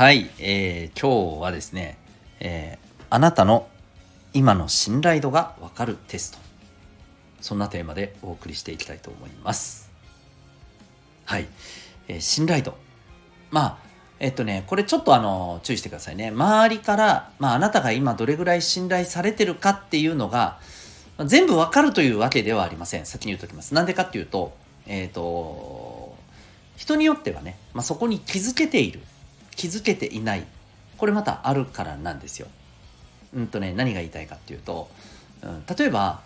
[0.00, 1.98] はい、えー、今日はですね、
[2.40, 3.68] えー、あなたの
[4.32, 6.38] 今の信頼度がわかるテスト。
[7.42, 9.90] そんなテーマでお送りしていきたいと思います。
[11.26, 11.46] はい、
[12.08, 12.78] えー、信頼度。
[13.50, 13.78] まあ、
[14.20, 16.28] えっとね、これちょっとあの、注意してくださいね。
[16.28, 20.60] 周りから、まあ、あなたが今どれぐらい信頼されてるかっていうのが、
[21.26, 23.04] 全部わかるというわけではありません。
[23.04, 23.74] 先に言うときます。
[23.74, 24.54] なんでかっていうと、
[24.86, 26.16] えっ、ー、と、
[26.78, 29.00] 人によってはね、まあ、そこに気づけている
[29.56, 30.46] 気づけていない。
[30.96, 32.48] これまたあるからなんですよ。
[33.34, 34.90] うんとね何が言いたいかっていうと、
[35.42, 36.20] うん、例えば、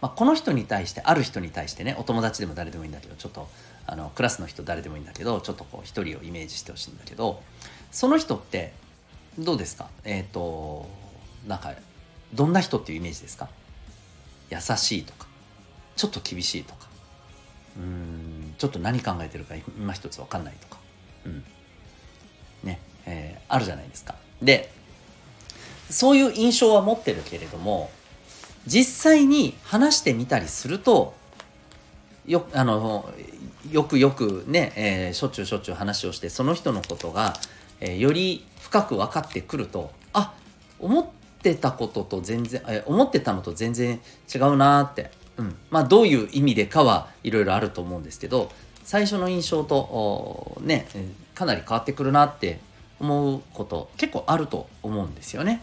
[0.00, 3.48] まあ、この人に対してある人に対してねお友達でも誰でもいいんだけどちょっと
[3.86, 7.40] あのクラスの人誰でもいいんだけどちょっとこう一人をイメージしてほしいんだけど
[7.92, 8.72] その人って
[9.38, 9.88] どうですか？
[10.04, 10.88] えっ、ー、と
[11.46, 11.72] なんか
[12.34, 13.48] どんな人っていうイメージですか？
[14.50, 15.26] 優しいとか
[15.94, 16.88] ちょっと厳しいとか
[17.76, 20.78] うんちょっと何考えてるか今一つ分かんないとか、
[21.26, 21.44] うん、
[23.10, 24.14] えー、あるじゃないですか。
[24.40, 24.70] で、
[25.90, 27.90] そういう印象は持ってるけれども、
[28.66, 31.14] 実際に話してみたりすると、
[32.26, 33.12] よあの
[33.70, 37.34] よくよくね、えー、しょっちゅうしょっちゅう話をしてその人のことが、
[37.80, 40.34] えー、より深く分かってくるとあ
[40.78, 41.06] 思っ
[41.42, 44.00] てたことと全然、えー、思ってたのと全然
[44.32, 48.50] 違うなって、うんまあ、どういう意味でかはいろいろあると思うんですけど
[48.84, 50.86] 最初の印象とね
[51.34, 52.60] かなり変わってくるなって
[53.00, 55.62] 思うこと結構あると思うんですよね。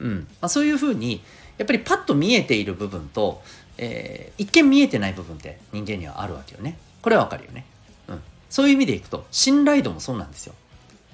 [0.00, 1.22] うんまあ、そういうふうに
[1.58, 3.42] やっぱりパッと見えている部分と、
[3.76, 6.78] えー、一見見えてない部分って人間にはあるわけよね。
[7.02, 7.64] これはわかるよね。
[8.08, 10.54] うん、そういう意味でいくと信頼度もそうなんですよ。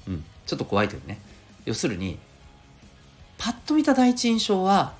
[0.06, 1.18] うん、ちょっと怖いけどね。
[1.64, 2.18] 要するに
[3.38, 4.94] パッと見た第一印象は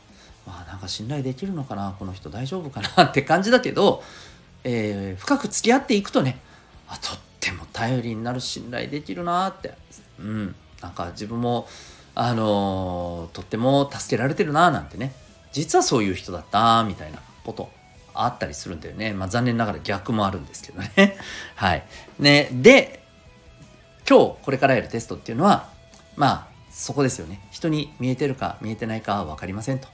[0.47, 1.95] まあなんか信頼できるのかな？
[1.99, 3.05] この人大丈夫かな？
[3.05, 4.03] って感じだけど、
[4.65, 6.39] えー、深く付き合っていくとね
[6.89, 9.75] あとっても頼りになる信頼できるなって
[10.19, 10.55] うん
[10.85, 11.67] なんか自分も
[12.15, 15.13] あの、とっても助けられてるななんてね。
[15.53, 17.71] 実はそういう人だったみたいなこと
[18.13, 19.15] あったりするんだよね。
[19.15, 21.17] まあ残念ながら逆もあるんですけどね。
[21.57, 21.85] はい。
[22.19, 23.03] ねで
[24.09, 25.69] 今日これからやるテストっていうのは
[26.17, 27.41] まあそこですよね。
[27.51, 29.89] 人に見えてるか見えてないかは分かりませんと、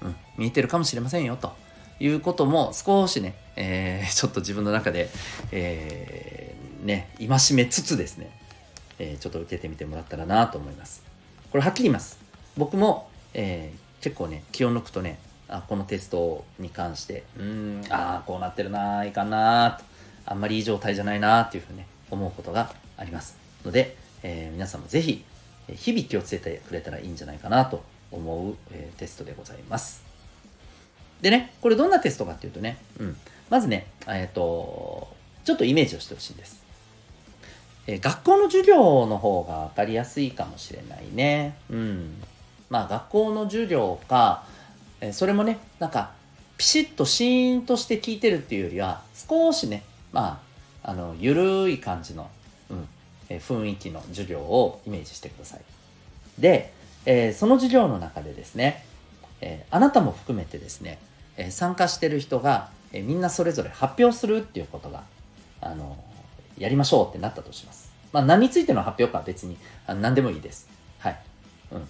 [0.00, 1.54] うん、見えてるかもしれませんよと。
[2.00, 5.08] いうことも少しね、えー、ちょっと自分の中で、
[5.52, 8.28] えーね、戒めつつですね、
[9.02, 11.02] えー、ちょっと受けてみてもらったらなと思います。
[11.50, 12.20] これはっきり言います。
[12.56, 15.18] 僕も、えー、結構ね、気を抜くとね、
[15.48, 19.84] あこのテストに関して、うん、ああ、こうなってるな、いかんなと、
[20.24, 23.36] あんまりいい状態じゃないなっていうふうに、ね、思うことがあります。
[23.64, 25.24] ので、えー、皆さんもぜひ、
[25.68, 27.82] 日々気をつけてくれたらいいんじゃないかなと
[28.12, 30.04] 思う、えー、テストでございます。
[31.20, 33.16] でね、これどんなテストかっていうとね、うん、
[33.50, 35.08] まずね、えっ、と、
[35.44, 36.61] ちょっとイメージをしてほしいんです。
[37.86, 41.56] え学校の授業の方が分かりやすいかもしれないね。
[41.70, 42.22] うん。
[42.70, 44.44] まあ学校の授業か、
[45.00, 46.12] えそれもね、なんか
[46.56, 49.82] ピシッとシーンとして聞いてるっていうよりは、少しね、
[50.12, 50.40] ま
[50.84, 52.30] あ、あの、ゆるい感じの、
[52.70, 52.88] うん、
[53.28, 55.60] え雰囲気の授業をイメージしてください。
[56.38, 56.72] で、
[57.04, 58.84] えー、その授業の中でですね、
[59.40, 60.98] えー、あなたも含めてですね、
[61.36, 65.02] えー、参加してる人が、えみんなそれぞれ発表するっていうことが、
[65.60, 65.96] あの
[66.62, 67.92] やりましょうってなったとします。
[68.12, 69.56] まあ、何についての発表かは別に
[69.86, 70.68] 何でもいいです。
[70.98, 71.18] はい。
[71.72, 71.88] うん。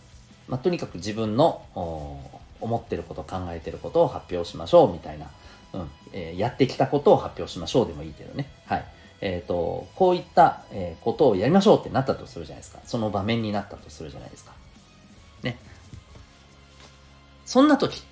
[0.48, 1.62] まあ、とにかく自分の
[2.60, 5.30] 思ってること、考えてることを発表しましょうみたいな、
[5.74, 8.48] うんえー、やってきたことを発表しましょうでもいいけどね。
[8.66, 8.84] はい。
[9.20, 12.80] えっ、ー、と、こういった、え、ことをやりましょうってなったとするじゃないですか。
[12.84, 14.52] その場面になったとするじゃないですか。
[15.42, 15.58] ね。
[17.44, 18.02] そんな時、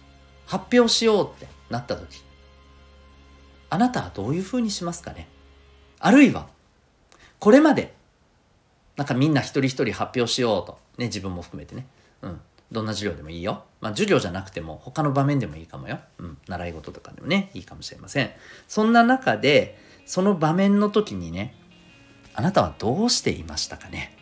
[0.46, 2.23] 発表しようってなった時、
[3.70, 5.29] あなたはどういうふうにしますかね？
[6.00, 6.49] あるいは、
[7.38, 7.94] これまで、
[8.97, 10.79] なんかみんな一人一人発表しようと。
[10.99, 11.87] ね、自分も含めてね。
[12.23, 12.41] うん。
[12.73, 13.64] どんな授業でもいいよ。
[13.81, 16.00] まあ、授業じゃなくても、他の場面でもいいかもよ。
[16.19, 16.38] うん。
[16.49, 18.31] 習い事とかでもね、いいかもしれません。
[18.69, 21.55] そんな中で、その場面の時にね、
[22.35, 24.17] あなたはどうしていましたかね？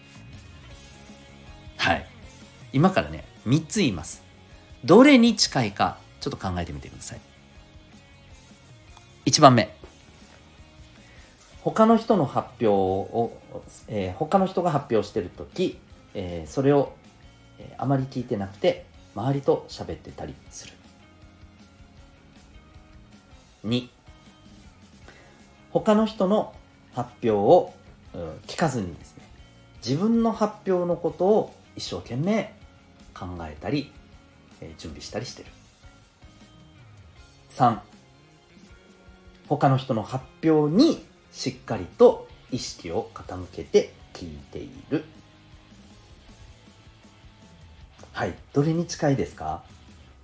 [1.76, 2.06] はい。
[2.72, 4.22] 今からね、3つ言います。
[4.84, 7.20] どれに近いか、ちょっと考えてみてください。
[9.26, 9.76] 1番目。
[11.70, 13.32] 他の人の発表を、
[13.88, 15.78] えー、他の人が発表してる時
[16.14, 16.94] えー、それを、
[17.58, 20.74] えー、あまり聞いてなくて周りと喋ってたりする。
[23.64, 23.88] 2
[25.70, 26.54] 他の人の
[26.92, 27.72] 発表を、
[28.14, 29.24] うん、聞かずにですね
[29.84, 32.54] 自分の発表のことを一生懸命
[33.14, 33.92] 考えたり、
[34.60, 35.50] え、準備したりしてる。
[37.50, 37.78] 3
[39.48, 41.04] 他の人の発表に
[41.38, 45.04] しっかりと意識を傾けて聞いている。
[48.10, 48.34] はい。
[48.52, 49.62] どれに近いですか？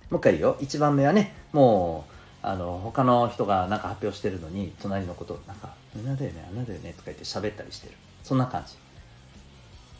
[0.09, 0.57] もう一回言うよ。
[0.59, 2.05] 1番目はねも
[2.43, 7.93] うあの他の人が何か発表してるのに隣のことなんか「あなだよねあなだよね」とか言って喋ったりしてる。
[8.21, 8.73] そんな感じ。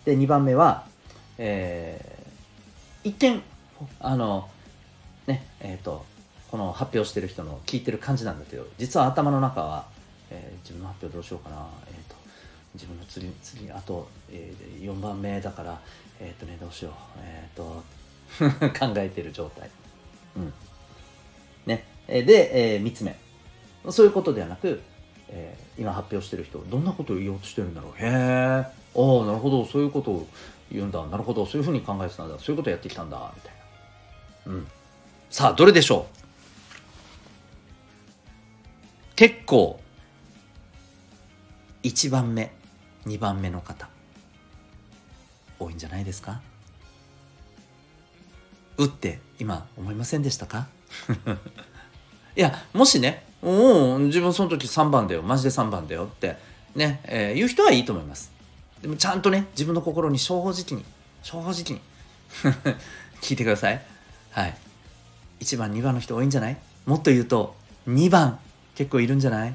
[0.04, 0.84] で2番目は
[1.38, 3.42] えー、一見
[4.02, 4.50] あの
[5.28, 6.06] ねえっ、ー、と
[6.52, 9.94] この発表してる人の聞いてる感じなんだけど実は頭の中は、
[10.31, 12.16] えー、自分の発表どうしようかな、えーと、
[12.74, 15.80] 自分の次次あと、えー、4番目だから
[16.19, 16.94] えっ、ー、とねどうしよう。
[17.22, 17.83] えっ、と
[18.80, 19.69] 考えてる状態。
[20.38, 20.54] うん。
[21.66, 21.86] ね。
[22.07, 23.16] で、えー、3つ目。
[23.89, 24.81] そういうことではなく、
[25.30, 27.92] えー、今発表してる人どんなことを言おうとしてるんだろう。
[27.94, 29.66] へえああなるほど。
[29.66, 30.28] そういうことを
[30.71, 31.06] 言うんだ。
[31.07, 31.45] なるほど。
[31.45, 32.39] そういうふうに考えてたんだ。
[32.39, 33.31] そういうことをやってきたんだ。
[33.36, 33.51] みたい
[34.48, 34.54] な。
[34.54, 34.68] うん。
[35.30, 36.16] さあどれでしょう？
[39.16, 39.80] 結構
[41.86, 42.52] 1番目
[43.06, 43.88] 2番目の方。
[45.60, 46.42] 多いんじゃないですか？
[48.78, 50.68] 打って今思いませんでしたか？
[52.36, 55.22] いやもしね「おお自分その時3番だよ。
[55.22, 56.38] マジで3番だよ」って
[56.76, 58.31] ね、えー、言う人はいいと思います。
[58.81, 60.84] でもちゃんとね自分の心に正直に
[61.22, 61.81] 正直に
[63.22, 63.81] 聞いてください。
[64.31, 64.58] はい。
[65.40, 66.58] 1番2番の人多いんじゃない？
[66.88, 67.56] もっと言うと
[67.88, 68.40] 2番
[68.74, 69.54] 結構いるんじゃない？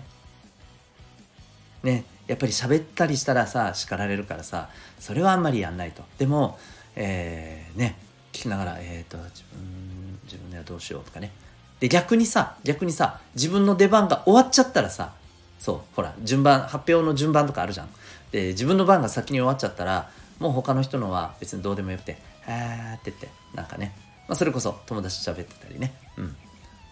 [1.83, 2.05] ね。
[2.31, 4.69] やっぱり喋ったりしたらさ叱られるからさ
[5.01, 6.05] それはあんまりやんないと。
[6.17, 6.61] でも
[6.95, 7.97] えー、ね
[8.33, 11.33] 聞きながらえ、ー、と自分自分ではどうしようとかね。
[11.81, 15.13] で逆にさ逆にさ自分の出番が終わっちゃったらさ
[15.59, 17.89] そうほら順番発表の順番とかあるじゃん。
[18.31, 22.17] で自分の番が先に終わっちゃったらもう他の人のは別にどうでもよくて
[22.47, 23.93] 「はーって言ってなんかね、
[24.29, 25.93] まあ、それこそ友達と喋ってたりね。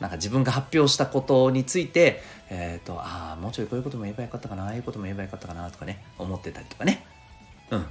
[0.01, 7.05] なんか自分が発表したことについて、えっ、ー、と、ああ、もうちょいこういうことも言えばよかったかな、ああいうことも言えばよかったかなとかね、思ってたりとかね。
[7.71, 7.87] うん。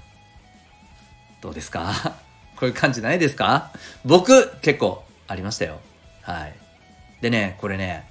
[1.41, 1.93] どうですか？
[2.55, 3.71] こういう感じないですか？
[4.05, 5.79] 僕、結構ありましたよ。
[6.21, 6.55] はい。
[7.21, 8.09] でね、これね、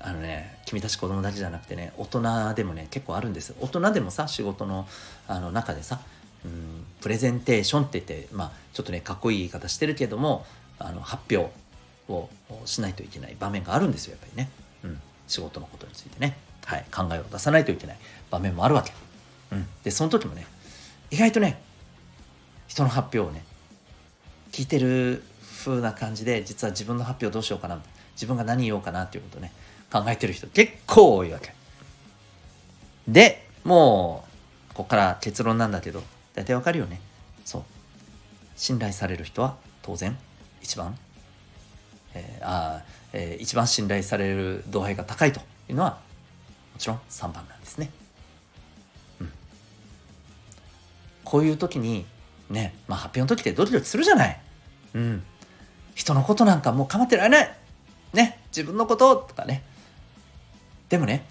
[0.00, 4.86] あのね、君たち子供たちじゃなくてね、大人でもね、結構あるんです大人でもさ、仕事の
[5.28, 6.00] あの中でさ、
[6.44, 10.46] うん、プレゼンテーションって言って、まあ、ちょっとね、かっこいい言い方してるけども、
[10.78, 11.52] あの発表
[12.08, 12.28] を
[12.64, 14.50] しないといけない場面があるんですよやっぱりね、
[14.84, 17.98] うん、仕事のことについてね、はい、考えを出さないといけない。
[18.30, 18.92] 場面もあるわけ、
[19.52, 20.46] うん、でその時もね
[21.10, 21.60] 意外とね
[22.66, 23.44] 人の発表をね
[24.50, 25.22] 聞いてる
[25.64, 27.80] 風な感じで実は自分の発表どうしようかな
[28.14, 29.52] 自分が何言おうかなっていうことね
[29.92, 31.54] 考えてる人結構多いわけ。
[33.06, 34.24] でも
[34.72, 36.02] うここから結論なんだけど
[36.34, 37.00] 大体わかるよね。
[37.44, 37.62] そう。
[38.56, 40.16] 信頼される人は当然
[40.62, 40.96] 一番
[42.14, 42.82] えー、あ
[43.16, 46.00] えー、一番信頼される度合いが高いというのは
[46.72, 47.90] もちろん3番なんですね。
[49.20, 49.32] うん、
[51.22, 52.04] こういう時に
[52.50, 54.40] ね、まあ、発表の時ってドキドキするじゃない。
[54.94, 55.22] うん、
[55.94, 57.56] 人のことなんかもう構ってられない。
[58.12, 59.62] ね自分のこととかね。
[60.88, 61.24] でもね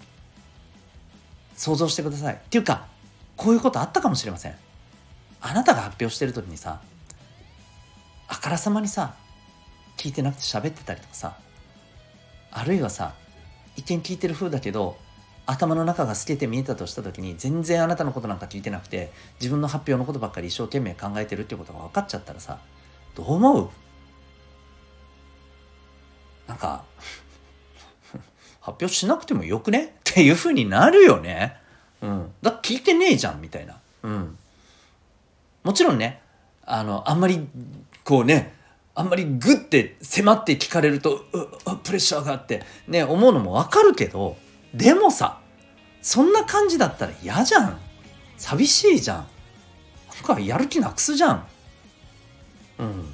[1.56, 2.36] 想像してください。
[2.36, 2.88] っていうか
[3.36, 4.56] こういうことあったかもしれません。
[5.42, 6.80] あなたが発表してる時にさ
[8.30, 9.16] あからさまにさ
[10.04, 11.38] 聞いてなくて喋ってたりとかさ
[12.52, 13.14] あるいはさ
[13.78, 14.98] 一見聞いてる風だけど
[15.46, 22.60] 頭の中が透けて見えたとした時に全然あなたのことなんか聞いてなくて自分の発表のことばっかり一生懸命考えてるってことが分かっちゃったらさ
[23.16, 23.70] どう思う？
[26.48, 26.84] なんか
[28.60, 29.86] 発表しなくてもよくね？
[29.86, 31.56] っていう風になるよね。
[32.02, 32.32] うん。
[32.42, 33.78] だ聞いてねえじゃんみたいな。
[34.04, 34.38] うん。
[35.64, 36.22] もちろんね、
[36.66, 37.48] あの、あんまり
[38.04, 38.54] こうね、
[38.96, 41.26] あんまりグッて迫って聞かれると
[41.84, 44.38] プレッシャーがあってね思うのもわかるけど
[44.74, 45.40] でもさ
[46.02, 47.80] そんな感じだったら嫌じゃん。
[48.38, 49.28] 寂しいじゃん。
[50.28, 51.48] なんかやる気なくすじゃん。
[52.80, 53.14] うん。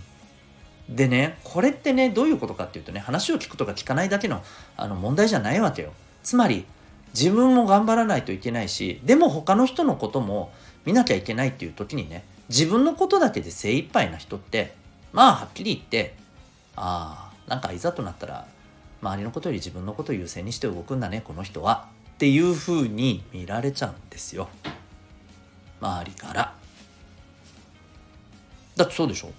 [0.90, 4.42] でねこれってねどういうことかっていうとね話を聞くとか聞かないだけの
[4.76, 5.94] あの問題じゃないわけよ。
[6.24, 6.66] つまり
[7.14, 10.52] 自分も頑張らないといけないしでも他の人のことも
[10.86, 14.74] 見なきゃいけないっていう時にね自分のことだけで精一杯な人って
[15.14, 16.16] まあはっきり言って
[16.76, 18.48] ああなんかいざとなったら
[19.02, 24.50] 周りのことより自分のことを優先にして動くんだねこの人はっていうふうに見られちゃうんですよ。
[25.82, 26.54] 周りから。
[28.76, 29.32] だってそうでしょ。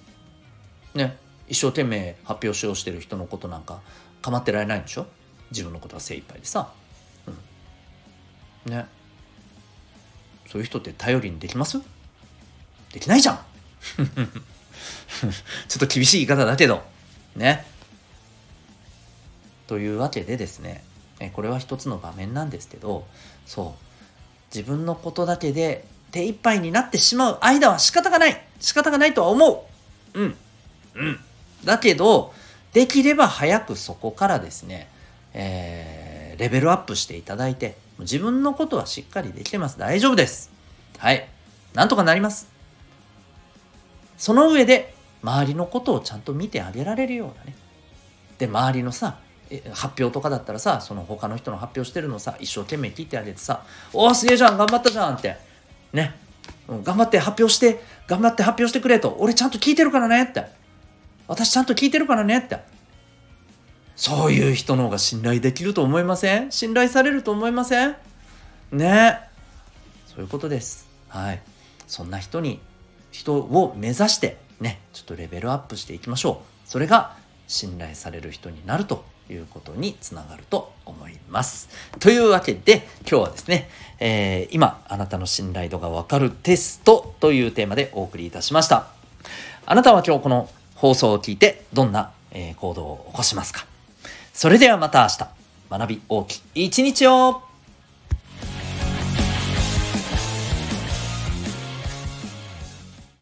[0.94, 1.18] ね。
[1.46, 3.80] 一生懸命発表しようしてる人のことなんか
[4.22, 5.06] 構ってられないんでしょ。
[5.50, 6.72] 自分のことは精一杯でさ、
[8.66, 8.86] うん、ね。
[10.48, 11.80] そういう人って頼りにできます？
[12.92, 13.38] できないじゃん。
[15.68, 16.82] ちょっと厳しい言い方だけど。
[17.36, 17.66] ね。
[19.66, 20.84] というわけでですね。
[21.34, 23.06] これは一つの場面なんですけど。
[23.46, 24.54] そう。
[24.54, 27.38] 自分のことだけで手一杯になってしまう。
[27.40, 28.42] 間は仕方がない。
[28.60, 29.68] 仕方がないとは思
[30.14, 30.20] う。
[30.20, 30.36] うん。
[30.94, 31.20] うん。
[31.64, 32.32] だけど
[32.72, 34.88] できれば早くそこからですね、
[35.34, 39.78] えー、レベルアップしていただいて自分のことはしっかりできてます。
[39.78, 40.50] 大丈夫です。
[40.98, 41.28] はい。
[41.74, 42.48] なんとかなります。
[44.16, 47.54] その上で周りのことをちゃんと見てあげられるようなね。
[48.38, 49.18] で周りのさ
[49.72, 55.36] 発表とかだったらさその他の人の発表してるのさ一生懸命聞いてあげてさ「おおすげえじゃん頑張ったじゃん」って。
[55.92, 56.14] ね。
[56.84, 60.46] 頑張って発表して頑張って発表してくれと俺ちゃんと聞いてるからねって
[61.26, 62.58] 私ちゃんと聞いてるからねって
[63.96, 66.52] そういう人の方が信頼できると思いません？
[66.52, 67.96] 信頼されると思いません？
[68.70, 69.20] ね。
[70.06, 70.88] そういうことです。
[71.08, 71.42] はい。
[71.88, 72.60] そんな人に
[73.10, 77.16] 人を目指してねちょっとレベルアップしていきましょうそれが
[77.48, 81.68] 信頼される人になるということにつながると思います。
[82.00, 83.68] というわけで今日はですね、
[84.00, 88.88] えー、今あなたの信頼度がわかるテストというテーマでお送りいたしました。
[89.66, 93.66] あなたは今日この放送を聞いてどんな、え、行動を起こしますか？
[94.32, 97.42] それではまた明日学び大きい一日を